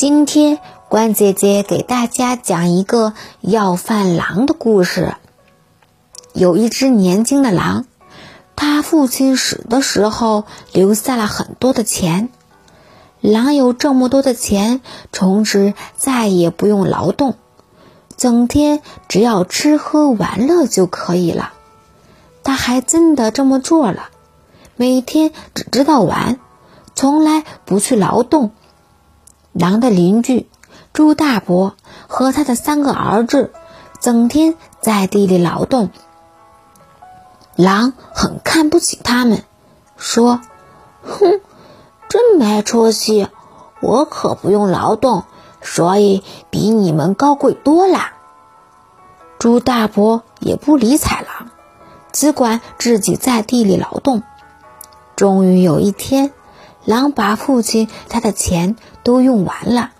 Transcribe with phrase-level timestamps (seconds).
[0.00, 5.14] 今天关姐姐给大家讲一个要饭狼的故事。
[6.32, 7.84] 有一只年轻的狼，
[8.56, 12.30] 他父亲死的时候留下了很多的钱。
[13.20, 14.80] 狼有这么多的钱，
[15.12, 17.34] 从此再也不用劳动，
[18.16, 21.52] 整天只要吃喝玩乐就可以了。
[22.42, 24.08] 他还真的这么做了，
[24.76, 26.40] 每天只知道玩，
[26.94, 28.52] 从来不去劳动。
[29.52, 30.48] 狼的邻居
[30.92, 31.74] 朱大伯
[32.06, 33.52] 和他的三个儿子，
[34.00, 35.90] 整天在地里劳动。
[37.56, 39.44] 狼很看不起他们，
[39.96, 40.40] 说
[41.02, 41.40] ：“哼，
[42.08, 43.28] 真没出息！
[43.80, 45.24] 我可不用劳动，
[45.60, 48.12] 所以比你们高贵多啦。”
[49.38, 51.48] 朱大伯也不理睬狼，
[52.12, 54.22] 只管自己在地里劳动。
[55.16, 56.32] 终于有一天，
[56.84, 59.90] 狼把父亲他的钱都用完了，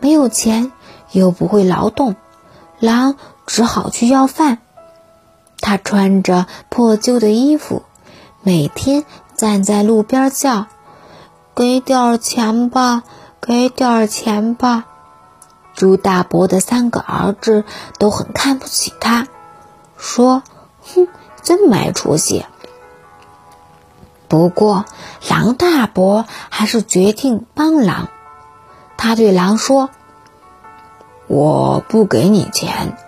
[0.00, 0.72] 没有钱
[1.12, 2.16] 又不会劳动，
[2.78, 4.58] 狼只好去要饭。
[5.60, 7.82] 他穿着破旧的衣服，
[8.42, 9.04] 每天
[9.36, 10.66] 站在路边叫
[11.54, 13.02] ：“给点钱吧，
[13.40, 14.86] 给点钱吧！”
[15.76, 17.64] 朱大伯的三个儿子
[17.98, 19.26] 都很看不起他，
[19.96, 20.42] 说
[20.94, 21.08] ：“哼，
[21.42, 22.46] 真没出息。”
[24.28, 24.84] 不过，
[25.28, 28.08] 狼大伯还是决定帮狼。
[29.02, 29.88] 他对狼说
[31.26, 32.98] ：“我不给你钱，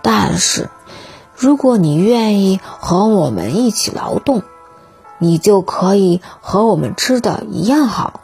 [0.00, 0.70] 但是……”
[1.36, 4.42] 如果你愿意和我们一起劳动，
[5.18, 8.22] 你就可以和我们吃的一样好。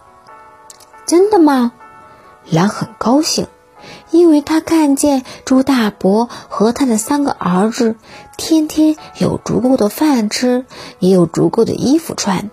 [1.04, 1.72] 真的吗？
[2.48, 3.46] 狼很高兴，
[4.10, 7.96] 因为他看见猪大伯和他的三个儿子
[8.38, 10.64] 天天有足够的饭吃，
[10.98, 12.50] 也有足够的衣服穿。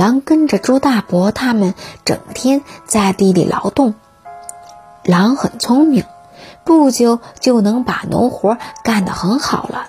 [0.00, 1.74] 狼跟着猪大伯他们
[2.06, 3.92] 整天在地里劳动。
[5.04, 6.06] 狼很聪明。
[6.64, 9.88] 不久就能把农活干得很好了。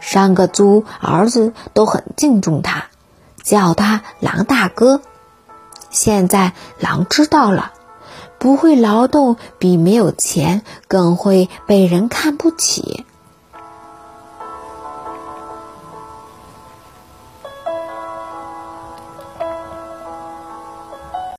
[0.00, 2.84] 三个猪儿子都很敬重他，
[3.42, 5.02] 叫他狼大哥。
[5.90, 7.72] 现在狼知道了，
[8.38, 13.04] 不会劳动比没有钱更会被人看不起。